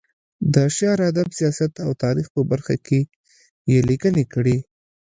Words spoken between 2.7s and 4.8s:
کې یې لیکنې کړې.